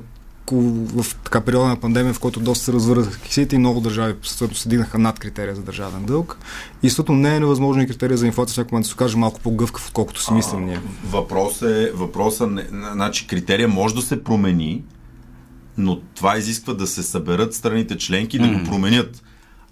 в 0.51 1.05
така 1.23 1.41
периода 1.41 1.67
на 1.67 1.75
пандемия, 1.75 2.13
в 2.13 2.19
който 2.19 2.39
доста 2.39 2.65
се 2.65 2.73
развързаха 2.73 3.19
кисите 3.19 3.55
и 3.55 3.59
много 3.59 3.81
държави 3.81 4.13
също 4.23 4.57
се 4.57 4.69
дигнаха 4.69 4.97
над 4.97 5.19
критерия 5.19 5.55
за 5.55 5.61
държавен 5.61 6.05
дълг. 6.05 6.37
И 6.83 6.89
също 6.89 7.13
не 7.13 7.35
е 7.35 7.39
невъзможно 7.39 7.83
и 7.83 7.87
критерия 7.87 8.17
за 8.17 8.27
инфлация 8.27 8.51
всяко 8.51 8.75
момент 8.75 8.83
да 8.83 8.87
се 8.87 8.93
окаже 8.93 9.17
малко 9.17 9.39
по-гъвкав, 9.39 9.87
отколкото 9.87 10.21
си 10.21 10.33
мислим 10.33 10.65
ние. 10.65 10.79
Въпрос 11.05 11.61
е, 11.61 11.91
въпроса, 11.95 12.47
не, 12.47 12.65
значи 12.93 13.27
критерия 13.27 13.67
може 13.67 13.95
да 13.95 14.01
се 14.01 14.23
промени, 14.23 14.83
но 15.77 15.99
това 16.15 16.37
изисква 16.37 16.73
да 16.73 16.87
се 16.87 17.03
съберат 17.03 17.53
страните 17.53 17.97
членки 17.97 18.39
да 18.39 18.45
mm-hmm. 18.45 18.63
го 18.63 18.69
променят. 18.69 19.23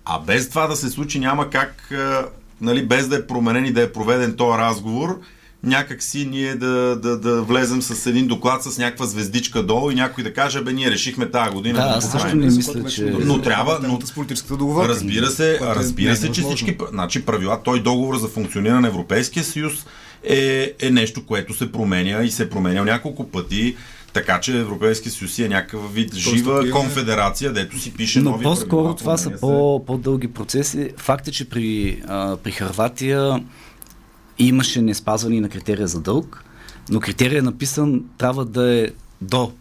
А 0.06 0.20
без 0.20 0.50
това 0.50 0.68
да 0.68 0.76
се 0.76 0.90
случи 0.90 1.20
няма 1.20 1.50
как, 1.50 1.94
нали, 2.62 2.86
без 2.86 3.08
да 3.08 3.16
е 3.16 3.28
променен 3.28 3.66
и 3.66 3.72
да 3.72 3.82
е 3.82 3.92
проведен 3.92 4.36
този 4.36 4.58
разговор, 4.58 5.20
някак 5.64 6.04
си 6.04 6.28
ние 6.32 6.56
да, 6.56 6.96
да, 6.96 7.18
да 7.18 7.42
влезем 7.42 7.82
с 7.82 8.06
един 8.06 8.28
доклад 8.28 8.64
с 8.64 8.78
някаква 8.78 9.06
звездичка 9.06 9.64
долу 9.64 9.92
и 9.92 9.96
някой 9.96 10.24
да 10.24 10.34
каже, 10.34 10.62
бе, 10.62 10.74
ние 10.74 10.92
решихме 10.92 11.32
тази 11.32 11.56
година. 11.56 11.80
Да, 11.80 11.88
да 11.88 11.98
аз 11.98 12.12
също 12.12 12.36
не 12.36 12.46
мисля, 12.46 12.90
че... 12.90 13.04
Но 13.04 13.42
трябва, 13.42 13.80
но... 13.84 14.02
С 14.04 14.12
политическата 14.12 14.58
договор. 14.58 14.90
Разбира 14.90 15.28
се, 15.28 15.56
е 15.56 15.60
разбира 15.60 16.16
се, 16.16 16.32
че 16.32 16.42
всички 16.42 16.78
значи, 16.92 17.26
правила, 17.26 17.60
той 17.64 17.84
договор 17.84 18.18
за 18.18 18.28
функциониране 18.28 18.80
на 18.80 18.88
Европейския 18.88 19.44
съюз 19.44 19.86
е, 20.24 20.74
е 20.80 20.92
нещо, 20.92 21.26
което 21.26 21.54
се 21.54 21.72
променя 21.72 22.24
и 22.24 22.32
се 22.32 22.50
променя 22.50 22.84
няколко 22.84 23.32
пъти. 23.32 23.76
Така 24.14 24.40
че 24.40 24.60
Европейски 24.60 25.10
съюз 25.10 25.40
е 25.40 25.48
някакъв 25.50 25.94
вид 25.94 26.16
жива 26.16 26.60
такива... 26.60 26.80
конфедерация, 26.80 27.54
дето 27.54 27.80
си 27.80 27.94
пише 27.94 28.20
Но 28.22 28.32
нови 28.32 28.44
по-скоро 28.44 28.70
правила, 28.70 28.96
това 28.96 29.18
са 29.18 29.32
по, 29.40 29.86
по-дълги 29.86 30.28
процеси. 30.28 30.92
Факт 30.98 31.28
е, 31.28 31.32
че 31.32 31.50
при, 31.50 32.02
а, 32.08 32.38
при 32.38 32.52
Харватия 32.52 33.44
имаше 34.40 34.82
не 34.82 34.94
спазване 34.94 35.42
на 35.42 35.50
критерия 35.50 35.88
за 35.88 36.02
дълг, 36.02 36.44
но 36.90 37.00
критерия 37.00 37.40
е 37.40 37.42
написан 37.42 38.04
трябва 38.18 38.46
да 38.46 38.74
е 38.74 38.88
до 39.22 39.52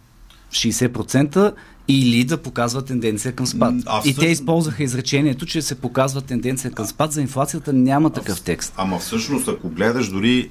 60% 0.51 1.53
или 1.87 2.23
да 2.23 2.37
показва 2.37 2.85
тенденция 2.85 3.31
към 3.31 3.47
спад. 3.47 3.73
А, 3.85 3.99
всъщност... 3.99 4.17
И 4.17 4.25
те 4.25 4.31
използваха 4.31 4.83
изречението, 4.83 5.45
че 5.45 5.61
се 5.61 5.75
показва 5.75 6.21
тенденция 6.21 6.71
към 6.71 6.85
спад. 6.85 7.11
За 7.11 7.21
инфлацията 7.21 7.73
няма 7.73 8.09
такъв 8.09 8.41
текст. 8.41 8.73
Ама 8.77 8.99
всъщност, 8.99 9.47
ако 9.47 9.69
гледаш 9.69 10.09
дори 10.09 10.49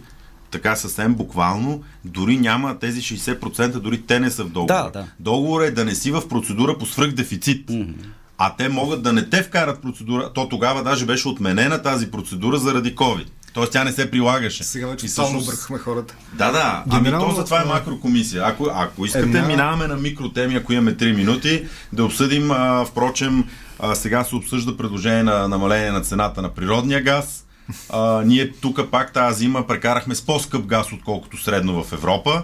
така 0.52 0.76
съвсем 0.76 1.14
буквално, 1.14 1.82
дори 2.04 2.38
няма 2.38 2.78
тези 2.78 3.02
60%, 3.02 3.68
дори 3.68 4.02
те 4.02 4.21
не 4.21 4.30
са 4.30 4.44
в 4.44 4.49
договора. 4.49 4.90
Да, 4.92 5.00
да. 5.00 5.06
Договор 5.21 5.61
е 5.62 5.71
да 5.71 5.85
не 5.85 5.94
си 5.94 6.11
в 6.11 6.28
процедура 6.28 6.78
по 6.78 6.87
свръхдефицит. 6.87 7.68
Mm-hmm. 7.68 7.94
А 8.38 8.56
те 8.56 8.68
могат 8.68 9.02
да 9.02 9.12
не 9.12 9.28
те 9.28 9.42
вкарат 9.42 9.82
процедура. 9.82 10.32
То 10.32 10.49
тогава 10.49 10.82
даже 10.82 11.06
беше 11.06 11.28
отменена 11.28 11.82
тази 11.82 12.11
процедура 12.11 12.59
заради 12.59 12.94
COVID. 12.94 13.26
Тоест 13.54 13.73
тя 13.73 13.85
не 13.85 13.92
се 13.92 14.11
прилагаше. 14.11 14.64
Сега 14.64 14.87
вече 14.87 15.09
само 15.09 15.38
объркахме 15.38 15.78
хората. 15.78 16.14
Да, 16.32 16.52
да. 16.52 16.85
Генерално... 16.87 17.25
Ами 17.25 17.35
то 17.35 17.40
за 17.40 17.44
това 17.44 17.62
е 17.62 17.64
макрокомисия. 17.64 18.42
Ако, 18.47 18.68
ако 18.75 19.06
искате, 19.06 19.25
Една... 19.25 19.42
минаваме 19.42 19.87
на 19.87 19.97
микротеми, 19.97 20.54
ако 20.54 20.73
имаме 20.73 20.94
3 20.97 21.16
минути, 21.16 21.64
да 21.92 22.04
обсъдим, 22.04 22.50
а, 22.50 22.85
впрочем, 22.85 23.44
а, 23.78 23.94
сега 23.94 24.25
се 24.25 24.37
обсъжда 24.37 24.76
предложение 24.76 25.23
на 25.23 25.49
намаление 25.49 25.90
на 25.90 26.00
цената 26.00 26.42
на 26.42 26.49
природния 26.49 27.02
газ. 27.02 27.47
А, 27.90 28.23
ние 28.26 28.52
тук 28.52 28.90
пак 28.90 29.12
тази 29.12 29.38
зима 29.38 29.66
прекарахме 29.66 30.14
с 30.14 30.23
по-скъп 30.23 30.66
газ, 30.66 30.92
отколкото 30.92 31.42
средно 31.42 31.85
в 31.85 31.92
Европа. 31.92 32.42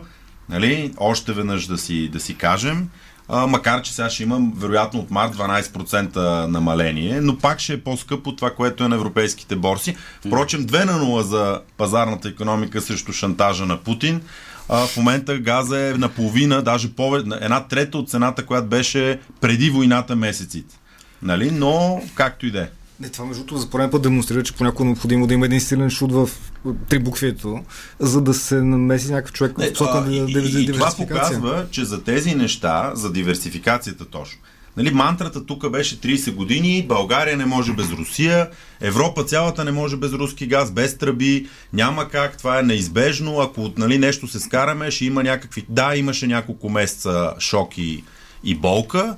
Нали? 0.48 0.92
Още 0.98 1.32
веднъж 1.32 1.66
да 1.66 1.78
си, 1.78 2.08
да 2.08 2.20
си 2.20 2.34
кажем. 2.34 2.88
А, 3.28 3.46
макар, 3.46 3.82
че 3.82 3.94
сега 3.94 4.10
ще 4.10 4.22
имам 4.22 4.52
вероятно 4.56 5.00
от 5.00 5.10
март 5.10 5.36
12% 5.36 6.46
намаление, 6.46 7.20
но 7.20 7.38
пак 7.38 7.60
ще 7.60 7.72
е 7.72 7.80
по-скъпо 7.80 8.36
това, 8.36 8.50
което 8.50 8.84
е 8.84 8.88
на 8.88 8.96
европейските 8.96 9.56
борси. 9.56 9.96
Впрочем, 10.26 10.66
2 10.66 10.84
на 10.84 10.92
0 10.92 11.20
за 11.20 11.60
пазарната 11.76 12.28
економика 12.28 12.80
срещу 12.80 13.12
шантажа 13.12 13.66
на 13.66 13.76
Путин. 13.76 14.20
А, 14.68 14.86
в 14.86 14.96
момента 14.96 15.38
газа 15.38 15.80
е 15.80 15.92
наполовина, 15.92 16.62
даже 16.62 16.92
повече, 16.92 17.26
една 17.40 17.64
трета 17.64 17.98
от 17.98 18.10
цената, 18.10 18.46
която 18.46 18.68
беше 18.68 19.20
преди 19.40 19.70
войната 19.70 20.16
месеците. 20.16 20.78
Нали? 21.22 21.50
Но, 21.50 22.02
както 22.14 22.46
и 22.46 22.50
да 22.50 22.60
е. 22.60 22.68
Не, 23.00 23.08
това 23.08 23.24
между 23.24 23.44
другото 23.44 23.60
за 23.62 23.70
пореден 23.70 23.90
път 23.90 24.02
демонстрира, 24.02 24.42
че 24.42 24.54
понякога 24.54 24.84
е 24.84 24.86
необходимо 24.86 25.26
да 25.26 25.34
има 25.34 25.46
един 25.46 25.60
силен 25.60 25.90
шут 25.90 26.12
в 26.12 26.30
три 26.88 26.98
буквието, 26.98 27.64
за 27.98 28.20
да 28.20 28.34
се 28.34 28.62
намеси 28.62 29.12
някакъв 29.12 29.32
човек 29.32 29.58
в 29.58 29.72
посока 29.72 30.00
на 30.00 30.26
диверсификация. 30.26 30.60
И 30.60 30.72
това 30.72 30.90
показва, 30.98 31.66
че 31.70 31.84
за 31.84 32.04
тези 32.04 32.34
неща, 32.34 32.92
за 32.94 33.12
диверсификацията 33.12 34.04
точно, 34.04 34.38
Нали, 34.78 34.90
мантрата 34.90 35.46
тук 35.46 35.70
беше 35.70 36.00
30 36.00 36.34
години, 36.34 36.86
България 36.88 37.36
не 37.36 37.46
може 37.46 37.72
без 37.72 37.90
Русия, 37.90 38.50
Европа 38.80 39.24
цялата 39.24 39.64
не 39.64 39.72
може 39.72 39.96
без 39.96 40.12
руски 40.12 40.46
газ, 40.46 40.70
без 40.70 40.98
тръби, 40.98 41.48
няма 41.72 42.08
как, 42.08 42.38
това 42.38 42.58
е 42.58 42.62
неизбежно, 42.62 43.40
ако 43.40 43.72
нали, 43.76 43.98
нещо 43.98 44.28
се 44.28 44.40
скараме, 44.40 44.90
ще 44.90 45.04
има 45.04 45.22
някакви... 45.22 45.64
Да, 45.68 45.96
имаше 45.96 46.26
няколко 46.26 46.68
месеца 46.68 47.34
шок 47.38 47.78
и, 47.78 48.04
и 48.44 48.54
болка, 48.54 49.16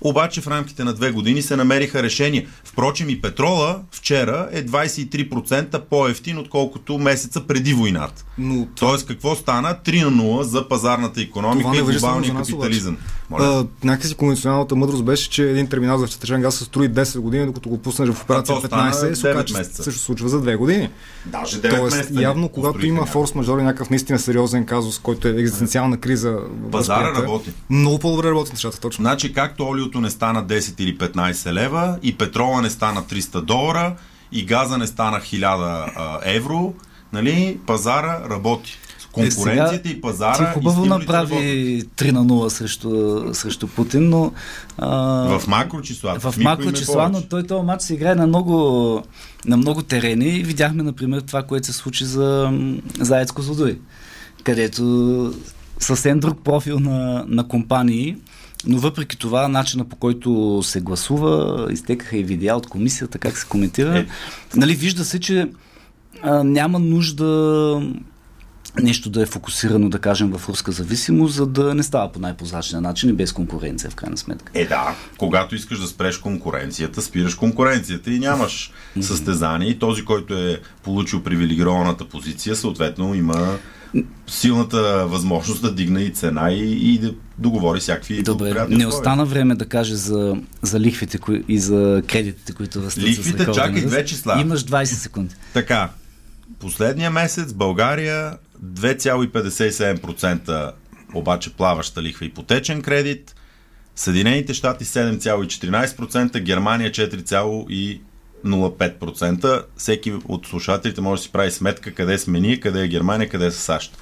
обаче 0.00 0.40
в 0.40 0.46
рамките 0.46 0.84
на 0.84 0.94
две 0.94 1.10
години 1.10 1.42
се 1.42 1.56
намериха 1.56 2.02
решения. 2.02 2.46
Впрочем 2.64 3.08
и 3.08 3.20
петрола 3.20 3.80
вчера 3.90 4.48
е 4.52 4.64
23% 4.64 5.80
по-ефтин, 5.80 6.38
отколкото 6.38 6.98
месеца 6.98 7.46
преди 7.46 7.74
войната. 7.74 8.24
Но... 8.38 8.68
Тоест 8.78 9.06
какво 9.06 9.34
стана? 9.34 9.76
3 9.84 10.04
на 10.04 10.22
0 10.22 10.42
за 10.42 10.68
пазарната 10.68 11.20
економика 11.20 11.76
и 11.76 11.82
глобалния 11.82 12.34
капитализъм. 12.34 12.96
А, 13.32 13.66
някакси 13.84 14.14
конвенционалната 14.14 14.76
мъдрост 14.76 15.04
беше, 15.04 15.30
че 15.30 15.50
един 15.50 15.66
терминал 15.66 15.98
за 15.98 16.06
втечен 16.06 16.42
газ 16.42 16.54
се 16.54 16.64
строи 16.64 16.88
10 16.88 17.18
години, 17.18 17.46
докато 17.46 17.68
го 17.68 17.78
пуснеш 17.78 18.08
в 18.10 18.22
операция 18.22 18.56
15, 18.56 19.14
се 19.14 19.30
оказа, 19.30 19.44
че 19.44 19.54
също 19.64 20.00
случва 20.00 20.28
за 20.28 20.42
2 20.42 20.56
години. 20.56 20.90
Даже 21.26 21.60
9 21.60 21.76
Тоест, 21.78 21.96
месеца. 21.96 22.22
явно, 22.22 22.48
когато 22.48 22.86
има 22.86 23.06
форс-мажор 23.06 23.60
и 23.60 23.62
някакъв 23.62 23.90
наистина 23.90 24.18
сериозен 24.18 24.66
казус, 24.66 24.98
който 24.98 25.28
е 25.28 25.30
екзистенциална 25.30 25.96
криза, 25.96 26.38
пазара 26.72 27.14
работи. 27.22 27.52
Много 27.70 27.98
по-добре 27.98 28.28
работи 28.28 28.52
нещата, 28.52 28.80
точно. 28.80 29.02
Значи, 29.02 29.32
както 29.32 29.66
олиото 29.66 30.00
не 30.00 30.10
стана 30.10 30.46
10 30.46 30.80
или 30.80 30.98
15 30.98 31.52
лева, 31.52 31.98
и 32.02 32.16
петрола 32.16 32.62
не 32.62 32.70
стана 32.70 33.02
300 33.02 33.40
долара, 33.40 33.96
и 34.32 34.46
газа 34.46 34.78
не 34.78 34.86
стана 34.86 35.20
1000 35.20 36.18
евро, 36.24 36.74
нали, 37.12 37.58
пазара 37.66 38.20
работи 38.30 38.78
конкуренцията 39.12 39.88
е, 39.88 39.92
и 39.92 40.00
пазара. 40.00 40.36
Ти 40.36 40.44
хубаво 40.54 40.86
направи 40.86 41.34
3 41.96 42.10
на 42.10 42.24
0 42.24 42.48
срещу, 42.48 43.20
срещу 43.34 43.68
Путин, 43.68 44.08
но. 44.08 44.32
А, 44.78 45.38
в 45.38 45.46
макро 45.46 45.82
числа. 45.82 46.18
В 46.18 46.34
макро 46.38 46.72
числа, 46.72 47.08
но 47.12 47.22
той 47.22 47.42
този 47.42 47.66
матч 47.66 47.82
се 47.82 47.94
играе 47.94 48.14
на 48.14 48.26
много, 48.26 49.02
на 49.46 49.56
много 49.56 49.82
терени. 49.82 50.30
Видяхме, 50.30 50.82
например, 50.82 51.20
това, 51.20 51.42
което 51.42 51.66
се 51.66 51.72
случи 51.72 52.04
за 52.04 52.52
Заецко 52.98 53.42
Злодой, 53.42 53.78
където 54.44 55.34
съвсем 55.78 56.20
друг 56.20 56.38
профил 56.44 56.80
на, 56.80 57.24
на 57.28 57.48
компании. 57.48 58.16
Но 58.66 58.78
въпреки 58.78 59.18
това, 59.18 59.48
начина 59.48 59.84
по 59.84 59.96
който 59.96 60.60
се 60.62 60.80
гласува, 60.80 61.66
изтекаха 61.72 62.16
и 62.16 62.24
видеа 62.24 62.56
от 62.56 62.66
комисията, 62.66 63.18
как 63.18 63.38
се 63.38 63.46
коментира. 63.46 63.98
Е. 63.98 64.06
Нали, 64.56 64.74
вижда 64.74 65.04
се, 65.04 65.20
че 65.20 65.48
а, 66.22 66.44
няма 66.44 66.78
нужда 66.78 67.82
нещо 68.82 69.10
да 69.10 69.22
е 69.22 69.26
фокусирано, 69.26 69.88
да 69.88 69.98
кажем, 69.98 70.30
в 70.30 70.48
руска 70.48 70.72
зависимост, 70.72 71.34
за 71.34 71.46
да 71.46 71.74
не 71.74 71.82
става 71.82 72.12
по 72.12 72.18
най-прозрачния 72.18 72.80
начин 72.80 73.10
и 73.10 73.12
без 73.12 73.32
конкуренция, 73.32 73.90
в 73.90 73.94
крайна 73.94 74.16
сметка. 74.16 74.52
Е, 74.54 74.66
да. 74.66 74.94
Когато 75.18 75.54
искаш 75.54 75.78
да 75.78 75.86
спреш 75.86 76.18
конкуренцията, 76.18 77.02
спираш 77.02 77.34
конкуренцията 77.34 78.12
и 78.12 78.18
нямаш 78.18 78.72
състезание. 79.00 79.68
И 79.68 79.78
този, 79.78 80.04
който 80.04 80.34
е 80.34 80.60
получил 80.82 81.22
привилегированата 81.22 82.08
позиция, 82.08 82.56
съответно 82.56 83.14
има 83.14 83.58
силната 84.26 85.06
възможност 85.06 85.62
да 85.62 85.74
дигне 85.74 86.02
и 86.02 86.10
цена 86.10 86.52
и, 86.52 86.92
и 86.94 86.98
да 86.98 87.14
договори 87.38 87.80
всякакви. 87.80 88.22
Добре, 88.22 88.66
не 88.68 88.86
остана 88.86 89.24
време 89.24 89.54
да 89.54 89.66
каже 89.66 89.96
за, 89.96 90.36
за 90.62 90.80
лихвите 90.80 91.18
кои, 91.18 91.44
и 91.48 91.58
за 91.58 92.02
кредитите, 92.06 92.52
които 92.52 92.82
растат. 92.82 93.04
Лихвите, 93.04 93.46
чакай 93.52 93.86
две 93.86 94.04
числа. 94.04 94.40
Имаш 94.40 94.64
20 94.64 94.84
секунди. 94.84 95.34
Така, 95.52 95.90
последния 96.58 97.10
месец 97.10 97.52
България 97.52 98.32
2,57% 98.64 100.72
обаче 101.14 101.54
плаваща 101.54 102.02
лихва 102.02 102.26
ипотечен 102.26 102.82
кредит, 102.82 103.34
Съединените 104.00 104.54
щати 104.54 104.84
7,14%, 104.84 106.40
Германия 106.40 106.90
4,05%. 106.90 109.64
Всеки 109.76 110.12
от 110.28 110.46
слушателите 110.46 111.00
може 111.00 111.20
да 111.20 111.24
си 111.24 111.32
прави 111.32 111.50
сметка 111.50 111.94
къде 111.94 112.18
сме 112.18 112.40
ние, 112.40 112.60
къде 112.60 112.84
е 112.84 112.88
Германия, 112.88 113.28
къде 113.28 113.46
е 113.46 113.50
САЩ. 113.50 113.98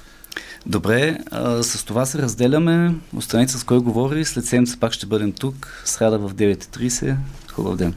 Добре, 0.65 1.17
а, 1.31 1.63
с 1.63 1.83
това 1.83 2.05
се 2.05 2.17
разделяме. 2.17 2.95
Останете 3.15 3.53
с 3.53 3.63
кой 3.63 3.79
говори. 3.79 4.25
След 4.25 4.45
седмица 4.45 4.77
пак 4.79 4.93
ще 4.93 5.05
бъдем 5.05 5.31
тук. 5.31 5.81
Сряда 5.85 6.19
в 6.19 6.33
9.30. 6.33 7.15
Хубав 7.51 7.75
ден. 7.75 7.93